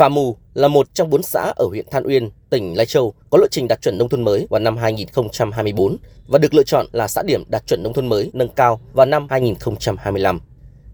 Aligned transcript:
Phà 0.00 0.08
Mù 0.08 0.36
là 0.54 0.68
một 0.68 0.94
trong 0.94 1.10
bốn 1.10 1.22
xã 1.22 1.52
ở 1.56 1.66
huyện 1.66 1.86
Than 1.90 2.06
Uyên, 2.06 2.30
tỉnh 2.50 2.76
Lai 2.76 2.86
Châu 2.86 3.14
có 3.30 3.38
lộ 3.38 3.46
trình 3.50 3.68
đạt 3.68 3.82
chuẩn 3.82 3.98
nông 3.98 4.08
thôn 4.08 4.24
mới 4.24 4.46
vào 4.50 4.60
năm 4.60 4.76
2024 4.76 5.96
và 6.26 6.38
được 6.38 6.54
lựa 6.54 6.62
chọn 6.62 6.86
là 6.92 7.08
xã 7.08 7.22
điểm 7.22 7.44
đạt 7.48 7.66
chuẩn 7.66 7.82
nông 7.82 7.92
thôn 7.92 8.06
mới 8.06 8.30
nâng 8.32 8.48
cao 8.48 8.80
vào 8.92 9.06
năm 9.06 9.26
2025. 9.30 10.40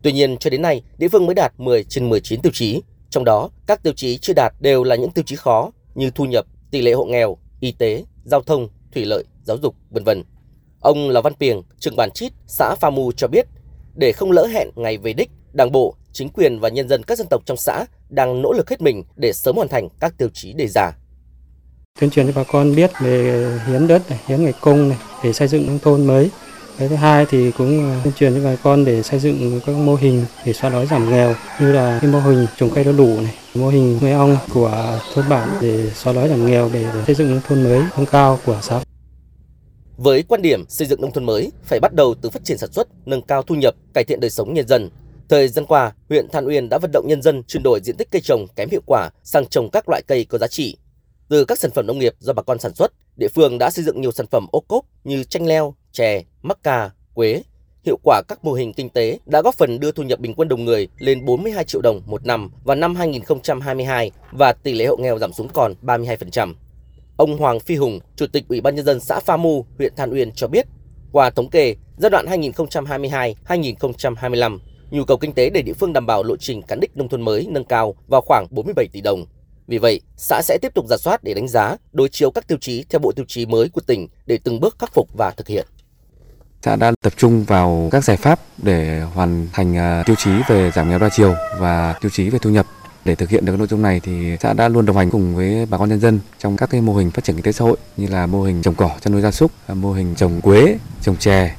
Tuy 0.03 0.13
nhiên, 0.13 0.37
cho 0.37 0.51
đến 0.51 0.63
nay, 0.63 0.83
địa 0.99 1.09
phương 1.09 1.27
mới 1.27 1.35
đạt 1.35 1.53
10 1.59 1.85
trên 1.85 2.09
19 2.09 2.41
tiêu 2.41 2.53
chí, 2.55 2.83
trong 3.11 3.25
đó 3.25 3.51
các 3.67 3.83
tiêu 3.83 3.93
chí 3.97 4.19
chưa 4.19 4.33
đạt 4.37 4.53
đều 4.61 4.85
là 4.85 4.97
những 4.97 5.11
tiêu 5.11 5.25
chí 5.27 5.37
khó 5.37 5.71
như 5.95 6.11
thu 6.11 6.25
nhập, 6.25 6.47
tỷ 6.71 6.83
lệ 6.83 6.93
hộ 6.93 7.05
nghèo, 7.05 7.37
y 7.61 7.73
tế, 7.73 8.05
giao 8.25 8.43
thông, 8.43 8.69
thủy 8.95 9.05
lợi, 9.05 9.25
giáo 9.45 9.57
dục, 9.63 9.75
vân 9.91 10.05
vân. 10.05 10.23
Ông 10.81 11.11
Lò 11.11 11.21
Văn 11.21 11.35
Piềng, 11.35 11.63
trưởng 11.79 11.97
bản 11.97 12.11
Chít, 12.15 12.33
xã 12.47 12.75
Pha 12.81 12.91
Mù 12.91 13.13
cho 13.13 13.29
biết, 13.29 13.47
để 13.95 14.13
không 14.13 14.31
lỡ 14.31 14.47
hẹn 14.47 14.71
ngày 14.77 14.99
về 14.99 15.13
đích, 15.13 15.31
Đảng 15.53 15.73
bộ, 15.73 15.95
chính 16.17 16.29
quyền 16.29 16.61
và 16.61 16.69
nhân 16.69 16.89
dân 16.89 17.03
các 17.03 17.19
dân 17.19 17.27
tộc 17.31 17.43
trong 17.47 17.57
xã 17.57 17.85
đang 18.09 18.43
nỗ 18.43 18.53
lực 18.53 18.71
hết 18.71 18.81
mình 18.81 19.05
để 19.17 19.33
sớm 19.33 19.57
hoàn 19.57 19.69
thành 19.69 19.89
các 20.01 20.19
tiêu 20.19 20.29
chí 20.35 20.53
đề 20.53 20.67
ra. 20.69 20.93
Tuyên 22.01 22.11
truyền 22.11 22.27
cho 22.27 22.33
bà 22.37 22.45
con 22.45 22.75
biết 22.75 22.91
về 23.01 23.51
hiến 23.67 23.89
đất, 23.89 24.11
này, 24.11 24.21
hiến 24.27 24.45
ngày 24.45 24.53
công 24.61 24.89
này, 24.89 24.99
để 25.25 25.33
xây 25.33 25.49
dựng 25.49 25.67
nông 25.67 25.79
thôn 25.79 26.07
mới. 26.07 26.31
Cái 26.79 26.89
thứ 26.89 26.95
hai 26.95 27.27
thì 27.31 27.51
cũng 27.51 28.01
tuyên 28.05 28.15
truyền 28.15 28.35
cho 28.35 28.45
bà 28.45 28.57
con 28.63 28.85
để 28.85 29.03
xây 29.03 29.21
dựng 29.21 29.61
các 29.67 29.77
mô 29.77 29.95
hình 29.95 30.25
để 30.45 30.53
xóa 30.53 30.71
đói 30.71 30.87
giảm 30.87 31.11
nghèo 31.11 31.35
như 31.61 31.73
là 31.73 31.99
cái 32.03 32.11
mô 32.11 32.21
hình 32.21 32.47
trồng 32.57 32.71
cây 32.75 32.85
đu 32.85 32.93
đủ 32.93 33.21
này, 33.21 33.35
mô 33.55 33.69
hình 33.69 33.99
nuôi 34.03 34.11
ong 34.11 34.37
của 34.55 35.01
thôn 35.15 35.29
bản 35.29 35.49
để 35.61 35.91
xóa 35.91 36.13
đói 36.13 36.29
giảm 36.29 36.47
nghèo 36.47 36.71
để, 36.73 36.83
để 36.95 37.05
xây 37.07 37.15
dựng 37.15 37.31
nông 37.31 37.41
thôn 37.49 37.63
mới 37.63 37.83
nâng 37.97 38.07
cao 38.07 38.39
của 38.47 38.59
xã. 38.63 38.81
Với 39.97 40.23
quan 40.23 40.43
điểm 40.43 40.65
xây 40.69 40.87
dựng 40.87 41.01
nông 41.01 41.13
thôn 41.13 41.25
mới 41.25 41.53
phải 41.65 41.81
bắt 41.81 41.95
đầu 41.95 42.15
từ 42.23 42.31
phát 42.31 42.45
triển 42.45 42.59
sản 42.59 42.73
xuất, 42.73 42.89
nâng 43.07 43.23
cao 43.23 43.43
thu 43.43 43.55
nhập, 43.55 43.75
cải 43.95 44.05
thiện 44.05 44.21
đời 44.21 44.31
sống 44.31 44.55
nhân 44.55 44.69
dân. 44.69 44.91
Thời 45.29 45.49
gian 45.49 45.67
qua, 45.67 45.93
huyện 46.09 46.29
Than 46.29 46.47
Uyên 46.47 46.69
đã 46.69 46.79
vận 46.79 46.91
động 46.93 47.07
nhân 47.09 47.23
dân 47.23 47.43
chuyển 47.43 47.63
đổi 47.63 47.81
diện 47.85 47.97
tích 47.97 48.09
cây 48.11 48.21
trồng 48.21 48.47
kém 48.57 48.69
hiệu 48.71 48.83
quả 48.87 49.11
sang 49.23 49.47
trồng 49.47 49.71
các 49.71 49.89
loại 49.89 50.03
cây 50.07 50.25
có 50.25 50.39
giá 50.39 50.47
trị. 50.47 50.77
Từ 51.29 51.45
các 51.45 51.59
sản 51.59 51.71
phẩm 51.71 51.87
nông 51.87 51.99
nghiệp 51.99 52.15
do 52.19 52.33
bà 52.33 52.43
con 52.43 52.59
sản 52.59 52.75
xuất, 52.75 52.93
địa 53.17 53.29
phương 53.29 53.59
đã 53.59 53.71
xây 53.71 53.85
dựng 53.85 54.01
nhiều 54.01 54.13
sản 54.13 54.27
phẩm 54.27 54.47
ô 54.53 54.61
cốp 54.61 54.85
như 55.05 55.25
chanh 55.25 55.47
leo, 55.47 55.75
chè, 55.93 56.23
mắc 56.43 56.63
cà, 56.63 56.91
quế. 57.15 57.43
Hiệu 57.85 57.99
quả 58.03 58.23
các 58.29 58.45
mô 58.45 58.53
hình 58.53 58.73
kinh 58.73 58.89
tế 58.89 59.19
đã 59.27 59.43
góp 59.43 59.55
phần 59.55 59.81
đưa 59.81 59.93
thu 59.93 60.03
nhập 60.03 60.21
bình 60.21 60.35
quân 60.35 60.49
đầu 60.49 60.59
người 60.59 60.89
lên 60.99 61.25
42 61.25 61.65
triệu 61.65 61.81
đồng 61.81 62.03
một 62.07 62.27
năm 62.27 62.51
vào 62.65 62.77
năm 62.77 62.95
2022 62.95 64.11
và 64.33 64.53
tỷ 64.53 64.73
lệ 64.73 64.87
hộ 64.87 64.97
nghèo 64.97 65.19
giảm 65.19 65.33
xuống 65.33 65.49
còn 65.49 65.75
32%. 65.83 66.55
Ông 67.17 67.39
Hoàng 67.39 67.61
Phi 67.61 67.77
Hùng, 67.77 68.01
Chủ 68.17 68.27
tịch 68.27 68.45
Ủy 68.49 68.61
ban 68.61 68.75
Nhân 68.75 68.85
dân 68.85 69.01
xã 69.01 69.21
Pha 69.21 69.37
Mu, 69.37 69.67
huyện 69.79 69.93
Than 69.97 70.11
Uyên 70.11 70.33
cho 70.33 70.49
biết, 70.49 70.67
qua 71.13 71.31
thống 71.31 71.51
kê, 71.51 71.77
giai 71.99 72.11
đoạn 72.11 72.27
2022-2025, 72.27 74.59
nhu 74.91 75.05
cầu 75.05 75.17
kinh 75.17 75.33
tế 75.33 75.51
để 75.51 75.63
địa 75.63 75.73
phương 75.73 75.93
đảm 75.93 76.07
bảo 76.07 76.23
lộ 76.23 76.37
trình 76.37 76.63
cán 76.63 76.81
đích 76.81 76.97
nông 76.97 77.09
thôn 77.09 77.23
mới 77.23 77.47
nâng 77.51 77.65
cao 77.65 77.95
vào 78.09 78.21
khoảng 78.21 78.47
47 78.51 78.89
tỷ 78.93 79.01
đồng. 79.01 79.25
Vì 79.67 79.79
vậy, 79.79 80.01
xã 80.17 80.43
sẽ 80.43 80.59
tiếp 80.63 80.75
tục 80.75 80.87
giả 80.89 80.97
soát 80.97 81.25
để 81.25 81.35
đánh 81.35 81.49
giá, 81.49 81.77
đối 81.93 82.09
chiếu 82.09 82.31
các 82.31 82.49
tiêu 82.49 82.59
chí 82.61 82.85
theo 82.89 82.99
bộ 82.99 83.13
tiêu 83.13 83.25
chí 83.29 83.47
mới 83.47 83.69
của 83.69 83.81
tỉnh 83.81 84.09
để 84.27 84.39
từng 84.45 84.61
bước 84.61 84.77
khắc 84.79 84.93
phục 84.93 85.09
và 85.19 85.31
thực 85.31 85.49
hiện. 85.49 85.67
Xã 86.63 86.77
đã 86.77 86.93
tập 87.03 87.13
trung 87.17 87.45
vào 87.45 87.89
các 87.93 88.05
giải 88.05 88.17
pháp 88.17 88.41
để 88.63 89.01
hoàn 89.01 89.49
thành 89.53 89.77
à, 89.77 90.03
tiêu 90.07 90.17
chí 90.19 90.31
về 90.49 90.71
giảm 90.75 90.91
nghèo 90.91 90.99
đa 90.99 91.09
chiều 91.17 91.35
và 91.59 91.95
tiêu 92.01 92.11
chí 92.11 92.31
về 92.31 92.39
thu 92.39 92.51
nhập 92.51 92.67
để 93.05 93.15
thực 93.15 93.29
hiện 93.29 93.45
được 93.45 93.57
nội 93.59 93.67
dung 93.67 93.83
này 93.83 94.01
thì 94.01 94.37
xã 94.41 94.53
đã 94.53 94.69
luôn 94.69 94.87
đồng 94.87 94.97
hành 94.97 95.11
cùng 95.11 95.37
với 95.37 95.67
bà 95.67 95.79
con 95.79 95.89
nhân 95.89 96.01
dân 96.01 96.21
trong 96.39 96.57
các 96.57 96.71
cái 96.71 96.81
mô 96.81 96.95
hình 96.95 97.11
phát 97.11 97.25
triển 97.25 97.37
kinh 97.37 97.45
tế 97.45 97.53
xã 97.53 97.65
hội 97.65 97.77
như 97.97 98.07
là 98.07 98.27
mô 98.27 98.43
hình 98.43 98.63
trồng 98.63 98.75
cỏ 98.75 98.91
chăn 99.01 99.13
nuôi 99.13 99.23
gia 99.23 99.31
súc, 99.31 99.51
à, 99.67 99.75
mô 99.75 99.93
hình 99.93 100.15
trồng 100.15 100.41
quế, 100.41 100.79
trồng 101.03 101.17
chè 101.17 101.57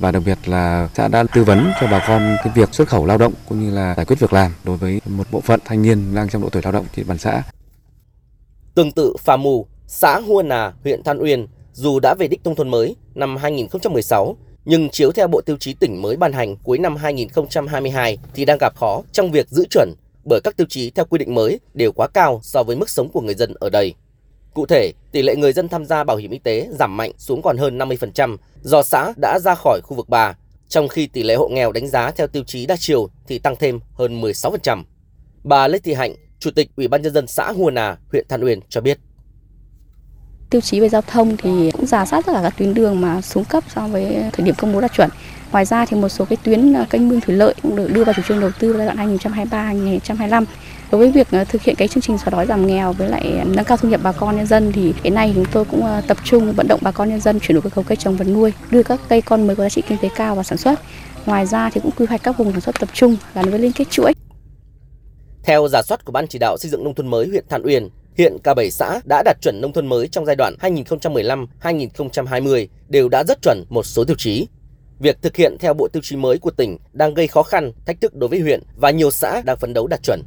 và 0.00 0.10
đặc 0.12 0.22
biệt 0.26 0.38
là 0.46 0.88
xã 0.94 1.08
đã 1.08 1.24
tư 1.34 1.44
vấn 1.44 1.70
cho 1.80 1.86
bà 1.86 2.04
con 2.08 2.36
cái 2.44 2.52
việc 2.54 2.74
xuất 2.74 2.88
khẩu 2.88 3.06
lao 3.06 3.18
động 3.18 3.32
cũng 3.48 3.60
như 3.60 3.70
là 3.70 3.94
giải 3.96 4.06
quyết 4.06 4.20
việc 4.20 4.32
làm 4.32 4.52
đối 4.64 4.76
với 4.76 5.00
một 5.06 5.24
bộ 5.30 5.40
phận 5.40 5.60
thanh 5.64 5.82
niên 5.82 6.14
đang 6.14 6.28
trong 6.28 6.42
độ 6.42 6.48
tuổi 6.48 6.62
lao 6.62 6.72
động 6.72 6.86
trên 6.96 7.06
bàn 7.08 7.18
xã. 7.18 7.42
Tương 8.74 8.92
tự 8.92 9.16
Phà 9.18 9.36
Mù, 9.36 9.66
xã 9.86 10.20
Hua 10.20 10.42
Nà, 10.42 10.72
huyện 10.84 11.02
Than 11.02 11.18
Uyên, 11.18 11.46
dù 11.72 12.00
đã 12.00 12.14
về 12.18 12.28
đích 12.28 12.40
nông 12.44 12.54
thôn 12.54 12.68
mới 12.68 12.96
năm 13.14 13.36
2016, 13.36 14.36
nhưng 14.64 14.88
chiếu 14.90 15.12
theo 15.12 15.28
bộ 15.28 15.40
tiêu 15.40 15.56
chí 15.60 15.74
tỉnh 15.74 16.02
mới 16.02 16.16
ban 16.16 16.32
hành 16.32 16.56
cuối 16.56 16.78
năm 16.78 16.96
2022 16.96 18.18
thì 18.34 18.44
đang 18.44 18.58
gặp 18.60 18.76
khó 18.76 19.02
trong 19.12 19.30
việc 19.30 19.48
giữ 19.48 19.64
chuẩn 19.70 19.94
bởi 20.24 20.40
các 20.44 20.56
tiêu 20.56 20.66
chí 20.70 20.90
theo 20.90 21.04
quy 21.04 21.18
định 21.18 21.34
mới 21.34 21.60
đều 21.74 21.92
quá 21.92 22.08
cao 22.08 22.40
so 22.42 22.62
với 22.62 22.76
mức 22.76 22.90
sống 22.90 23.08
của 23.08 23.20
người 23.20 23.34
dân 23.34 23.54
ở 23.60 23.70
đây. 23.70 23.94
Cụ 24.58 24.66
thể, 24.66 24.92
tỷ 25.12 25.22
lệ 25.22 25.36
người 25.36 25.52
dân 25.52 25.68
tham 25.68 25.84
gia 25.84 26.04
bảo 26.04 26.16
hiểm 26.16 26.30
y 26.30 26.38
tế 26.38 26.68
giảm 26.70 26.96
mạnh 26.96 27.12
xuống 27.18 27.42
còn 27.42 27.56
hơn 27.56 27.78
50% 27.78 28.36
do 28.62 28.82
xã 28.82 29.12
đã 29.22 29.38
ra 29.42 29.54
khỏi 29.54 29.80
khu 29.84 29.96
vực 29.96 30.08
3, 30.08 30.36
trong 30.68 30.88
khi 30.88 31.06
tỷ 31.06 31.22
lệ 31.22 31.34
hộ 31.34 31.48
nghèo 31.48 31.72
đánh 31.72 31.88
giá 31.88 32.10
theo 32.10 32.26
tiêu 32.26 32.42
chí 32.46 32.66
đa 32.66 32.76
chiều 32.78 33.08
thì 33.28 33.38
tăng 33.38 33.56
thêm 33.56 33.80
hơn 33.92 34.20
16%. 34.20 34.82
Bà 35.44 35.68
Lê 35.68 35.78
Thị 35.78 35.94
Hạnh, 35.94 36.14
Chủ 36.38 36.50
tịch 36.50 36.70
Ủy 36.76 36.88
ban 36.88 37.02
nhân 37.02 37.12
dân 37.12 37.26
xã 37.26 37.52
Hùa 37.52 37.70
Nà, 37.70 37.96
huyện 38.12 38.26
Than 38.28 38.44
Uyên 38.44 38.60
cho 38.68 38.80
biết. 38.80 38.98
Tiêu 40.50 40.60
chí 40.60 40.80
về 40.80 40.88
giao 40.88 41.02
thông 41.02 41.36
thì 41.36 41.70
cũng 41.70 41.86
giả 41.86 42.06
soát 42.06 42.26
tất 42.26 42.32
cả 42.32 42.40
các 42.42 42.54
tuyến 42.58 42.74
đường 42.74 43.00
mà 43.00 43.20
xuống 43.20 43.44
cấp 43.44 43.64
so 43.74 43.88
với 43.88 44.16
thời 44.32 44.46
điểm 44.46 44.54
công 44.58 44.72
bố 44.72 44.80
đạt 44.80 44.92
chuẩn. 44.92 45.10
Ngoài 45.52 45.64
ra 45.64 45.86
thì 45.86 45.96
một 45.96 46.08
số 46.08 46.24
cái 46.24 46.36
tuyến 46.42 46.72
ờ, 46.72 46.86
kênh 46.90 47.08
mương 47.08 47.20
thủy 47.20 47.34
lợi 47.34 47.54
cũng 47.62 47.76
được 47.76 47.88
đưa 47.92 48.04
vào 48.04 48.14
chủ 48.14 48.22
trương 48.22 48.40
đầu 48.40 48.50
tư 48.58 48.74
giai 48.78 48.86
đoạn 48.86 49.16
2023-2025. 49.16 50.44
Đối 50.90 50.98
với 50.98 51.10
việc 51.10 51.26
ờ, 51.30 51.44
thực 51.44 51.62
hiện 51.62 51.76
cái 51.76 51.88
chương 51.88 52.02
trình 52.02 52.18
xóa 52.18 52.30
đói 52.30 52.46
giảm 52.46 52.66
nghèo 52.66 52.92
với 52.92 53.08
lại 53.08 53.32
ờ, 53.38 53.44
nâng 53.44 53.64
cao 53.64 53.76
thu 53.76 53.88
nhập 53.88 54.00
bà 54.04 54.12
con 54.12 54.36
nhân 54.36 54.46
dân 54.46 54.72
thì 54.72 54.94
hiện 55.02 55.14
nay 55.14 55.32
chúng 55.34 55.44
tôi 55.52 55.64
cũng 55.64 55.84
ờ, 55.84 56.00
tập 56.06 56.16
trung 56.24 56.52
vận 56.52 56.68
động 56.68 56.80
bà 56.82 56.90
con 56.90 57.08
nhân 57.08 57.20
dân 57.20 57.40
chuyển 57.40 57.54
đổi 57.54 57.62
cơ 57.62 57.70
cấu 57.70 57.84
cây 57.84 57.96
trồng 57.96 58.16
vật 58.16 58.24
nuôi, 58.24 58.52
đưa 58.70 58.82
các 58.82 59.00
cây 59.08 59.22
con 59.22 59.46
mới 59.46 59.56
có 59.56 59.62
giá 59.62 59.68
trị 59.68 59.82
kinh 59.88 59.98
tế 59.98 60.08
cao 60.16 60.34
vào 60.34 60.44
sản 60.44 60.58
xuất. 60.58 60.80
Ngoài 61.26 61.46
ra 61.46 61.70
thì 61.70 61.80
cũng 61.80 61.90
quy 61.98 62.06
hoạch 62.06 62.22
các 62.22 62.38
vùng 62.38 62.52
sản 62.52 62.60
xuất 62.60 62.80
tập 62.80 62.88
trung 62.92 63.16
gắn 63.34 63.50
với 63.50 63.58
liên 63.58 63.72
kết 63.72 63.90
chuỗi. 63.90 64.12
Theo 65.42 65.68
giả 65.68 65.82
soát 65.82 66.04
của 66.04 66.12
Ban 66.12 66.28
chỉ 66.28 66.38
đạo 66.38 66.56
xây 66.58 66.70
dựng 66.70 66.84
nông 66.84 66.94
thôn 66.94 67.06
mới 67.06 67.28
huyện 67.28 67.44
Than 67.48 67.62
Uyên, 67.62 67.88
hiện 68.16 68.36
cả 68.42 68.54
7 68.54 68.70
xã 68.70 69.00
đã 69.08 69.22
đạt 69.24 69.36
chuẩn 69.42 69.60
nông 69.60 69.72
thôn 69.72 69.86
mới 69.86 70.08
trong 70.08 70.26
giai 70.26 70.36
đoạn 70.36 70.54
2015-2020 70.60 72.66
đều 72.88 73.08
đã 73.08 73.24
rất 73.24 73.38
chuẩn 73.42 73.64
một 73.68 73.86
số 73.86 74.04
tiêu 74.04 74.16
chí. 74.18 74.46
Việc 75.00 75.22
thực 75.22 75.36
hiện 75.36 75.56
theo 75.60 75.74
bộ 75.74 75.88
tiêu 75.88 76.02
chí 76.04 76.16
mới 76.16 76.38
của 76.38 76.50
tỉnh 76.50 76.78
đang 76.92 77.14
gây 77.14 77.26
khó 77.26 77.42
khăn, 77.42 77.72
thách 77.86 78.00
thức 78.00 78.14
đối 78.14 78.28
với 78.28 78.40
huyện 78.40 78.62
và 78.76 78.90
nhiều 78.90 79.10
xã 79.10 79.42
đang 79.44 79.56
phấn 79.56 79.74
đấu 79.74 79.86
đạt 79.86 80.02
chuẩn. 80.02 80.22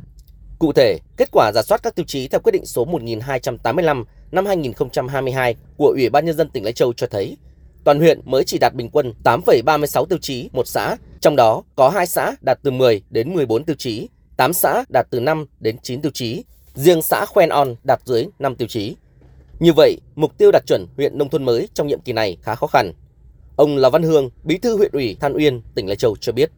Cụ 0.61 0.73
thể, 0.73 0.99
kết 1.17 1.29
quả 1.31 1.51
giả 1.55 1.61
soát 1.61 1.83
các 1.83 1.95
tiêu 1.95 2.05
chí 2.07 2.27
theo 2.27 2.39
quyết 2.39 2.51
định 2.51 2.65
số 2.65 2.85
1285 2.85 4.05
năm 4.31 4.45
2022 4.45 5.55
của 5.77 5.87
Ủy 5.87 6.09
ban 6.09 6.25
Nhân 6.25 6.37
dân 6.37 6.49
tỉnh 6.49 6.63
Lai 6.63 6.73
Châu 6.73 6.93
cho 6.93 7.07
thấy, 7.07 7.37
toàn 7.83 7.99
huyện 7.99 8.21
mới 8.25 8.43
chỉ 8.43 8.57
đạt 8.57 8.73
bình 8.75 8.89
quân 8.89 9.13
8,36 9.23 10.05
tiêu 10.05 10.17
chí 10.21 10.49
một 10.53 10.67
xã, 10.67 10.95
trong 11.21 11.35
đó 11.35 11.63
có 11.75 11.89
2 11.89 12.07
xã 12.07 12.35
đạt 12.45 12.59
từ 12.63 12.71
10 12.71 13.01
đến 13.09 13.33
14 13.33 13.63
tiêu 13.63 13.75
chí, 13.79 14.09
8 14.37 14.53
xã 14.53 14.83
đạt 14.93 15.07
từ 15.11 15.19
5 15.19 15.45
đến 15.59 15.77
9 15.83 16.01
tiêu 16.01 16.11
chí, 16.11 16.43
riêng 16.73 17.01
xã 17.01 17.25
Khoen 17.25 17.49
On 17.49 17.75
đạt 17.83 18.01
dưới 18.05 18.25
5 18.39 18.55
tiêu 18.55 18.67
chí. 18.67 18.95
Như 19.59 19.73
vậy, 19.73 19.97
mục 20.15 20.37
tiêu 20.37 20.51
đạt 20.51 20.63
chuẩn 20.67 20.85
huyện 20.97 21.17
nông 21.17 21.29
thôn 21.29 21.45
mới 21.45 21.67
trong 21.73 21.87
nhiệm 21.87 22.01
kỳ 22.01 22.13
này 22.13 22.37
khá 22.41 22.55
khó 22.55 22.67
khăn. 22.67 22.93
Ông 23.55 23.77
Lò 23.77 23.89
Văn 23.89 24.03
Hương, 24.03 24.29
Bí 24.43 24.57
thư 24.57 24.77
huyện 24.77 24.91
ủy 24.91 25.17
Than 25.19 25.33
Uyên, 25.33 25.61
tỉnh 25.75 25.87
Lai 25.87 25.95
Châu 25.95 26.15
cho 26.15 26.31
biết. 26.31 26.51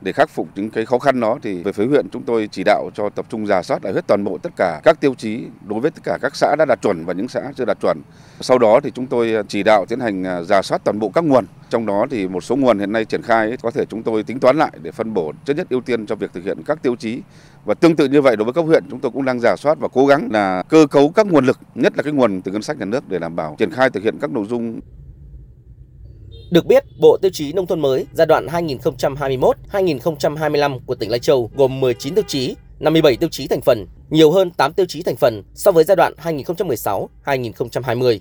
Để 0.00 0.12
khắc 0.12 0.30
phục 0.30 0.48
những 0.54 0.70
cái 0.70 0.86
khó 0.86 0.98
khăn 0.98 1.20
đó 1.20 1.38
thì 1.42 1.62
về 1.62 1.72
phía 1.72 1.86
huyện 1.86 2.08
chúng 2.08 2.22
tôi 2.22 2.48
chỉ 2.52 2.64
đạo 2.64 2.90
cho 2.94 3.08
tập 3.08 3.26
trung 3.28 3.46
giả 3.46 3.62
soát 3.62 3.84
lại 3.84 3.92
hết 3.92 4.06
toàn 4.06 4.24
bộ 4.24 4.38
tất 4.38 4.52
cả 4.56 4.80
các 4.84 5.00
tiêu 5.00 5.14
chí 5.14 5.44
đối 5.66 5.80
với 5.80 5.90
tất 5.90 6.00
cả 6.04 6.18
các 6.22 6.36
xã 6.36 6.56
đã 6.58 6.64
đạt 6.64 6.82
chuẩn 6.82 7.04
và 7.04 7.12
những 7.12 7.28
xã 7.28 7.40
chưa 7.56 7.64
đạt 7.64 7.78
chuẩn. 7.80 7.98
Sau 8.40 8.58
đó 8.58 8.80
thì 8.82 8.90
chúng 8.94 9.06
tôi 9.06 9.34
à, 9.34 9.42
chỉ 9.48 9.62
đạo 9.62 9.84
tiến 9.88 10.00
hành 10.00 10.24
à, 10.26 10.42
giả 10.42 10.62
soát 10.62 10.84
toàn 10.84 10.98
bộ 10.98 11.08
các 11.08 11.24
nguồn. 11.24 11.44
Trong 11.70 11.86
đó 11.86 12.06
thì 12.10 12.28
một 12.28 12.44
số 12.44 12.56
nguồn 12.56 12.78
hiện 12.78 12.92
nay 12.92 13.04
triển 13.04 13.22
khai 13.22 13.56
có 13.62 13.70
thể 13.70 13.84
chúng 13.84 14.02
tôi 14.02 14.22
tính 14.22 14.40
toán 14.40 14.56
lại 14.56 14.72
để 14.82 14.90
phân 14.90 15.14
bổ 15.14 15.32
trước 15.44 15.54
nhất 15.56 15.66
ưu 15.70 15.80
tiên 15.80 16.06
cho 16.06 16.14
việc 16.14 16.32
thực 16.32 16.44
hiện 16.44 16.62
các 16.66 16.82
tiêu 16.82 16.96
chí. 16.96 17.22
Và 17.64 17.74
tương 17.74 17.96
tự 17.96 18.08
như 18.08 18.22
vậy 18.22 18.36
đối 18.36 18.44
với 18.44 18.54
các 18.54 18.64
huyện 18.64 18.84
chúng 18.90 19.00
tôi 19.00 19.10
cũng 19.10 19.24
đang 19.24 19.40
giả 19.40 19.56
soát 19.56 19.78
và 19.78 19.88
cố 19.92 20.06
gắng 20.06 20.28
là 20.32 20.62
cơ 20.68 20.86
cấu 20.90 21.08
các 21.08 21.26
nguồn 21.26 21.46
lực, 21.46 21.58
nhất 21.74 21.92
là 21.96 22.02
cái 22.02 22.12
nguồn 22.12 22.42
từ 22.42 22.52
ngân 22.52 22.62
sách 22.62 22.78
nhà 22.78 22.84
nước 22.84 23.08
để 23.08 23.18
đảm 23.18 23.36
bảo 23.36 23.56
triển 23.58 23.70
khai 23.70 23.90
thực 23.90 24.02
hiện 24.02 24.18
các 24.20 24.30
nội 24.30 24.46
dung 24.48 24.80
được 26.50 26.66
biết, 26.66 26.84
Bộ 27.00 27.16
Tiêu 27.16 27.30
chí 27.34 27.52
Nông 27.52 27.66
thôn 27.66 27.80
mới 27.80 28.06
giai 28.12 28.26
đoạn 28.26 28.46
2021-2025 28.46 30.78
của 30.86 30.94
tỉnh 30.94 31.10
Lai 31.10 31.18
Châu 31.18 31.50
gồm 31.54 31.80
19 31.80 32.14
tiêu 32.14 32.24
chí, 32.28 32.54
57 32.80 33.16
tiêu 33.16 33.28
chí 33.28 33.48
thành 33.48 33.60
phần, 33.60 33.86
nhiều 34.10 34.30
hơn 34.30 34.50
8 34.50 34.72
tiêu 34.72 34.86
chí 34.86 35.02
thành 35.02 35.16
phần 35.16 35.42
so 35.54 35.72
với 35.72 35.84
giai 35.84 35.96
đoạn 35.96 36.12
2016-2020. 36.22 38.18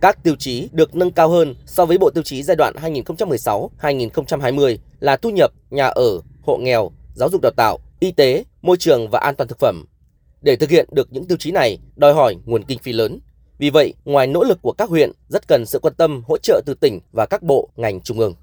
Các 0.00 0.22
tiêu 0.22 0.34
chí 0.38 0.68
được 0.72 0.94
nâng 0.94 1.10
cao 1.10 1.28
hơn 1.28 1.54
so 1.66 1.86
với 1.86 1.98
Bộ 1.98 2.10
Tiêu 2.10 2.22
chí 2.22 2.42
giai 2.42 2.56
đoạn 2.56 2.74
2016-2020 2.76 4.76
là 5.00 5.16
thu 5.16 5.30
nhập, 5.30 5.50
nhà 5.70 5.86
ở, 5.86 6.20
hộ 6.42 6.56
nghèo, 6.56 6.90
giáo 7.14 7.28
dục 7.32 7.40
đào 7.42 7.52
tạo, 7.56 7.78
y 8.00 8.12
tế, 8.12 8.44
môi 8.62 8.76
trường 8.76 9.10
và 9.10 9.18
an 9.18 9.34
toàn 9.36 9.48
thực 9.48 9.58
phẩm. 9.58 9.84
Để 10.42 10.56
thực 10.56 10.70
hiện 10.70 10.88
được 10.92 11.12
những 11.12 11.24
tiêu 11.24 11.38
chí 11.38 11.50
này, 11.50 11.78
đòi 11.96 12.14
hỏi 12.14 12.36
nguồn 12.44 12.64
kinh 12.64 12.78
phí 12.78 12.92
lớn, 12.92 13.18
vì 13.58 13.70
vậy, 13.70 13.94
ngoài 14.04 14.26
nỗ 14.26 14.44
lực 14.44 14.58
của 14.62 14.72
các 14.72 14.88
huyện, 14.88 15.10
rất 15.28 15.48
cần 15.48 15.66
sự 15.66 15.78
quan 15.82 15.94
tâm 15.94 16.22
hỗ 16.26 16.38
trợ 16.38 16.60
từ 16.66 16.74
tỉnh 16.74 17.00
và 17.12 17.26
các 17.26 17.42
bộ, 17.42 17.68
ngành 17.76 18.00
trung 18.00 18.18
ương. 18.18 18.34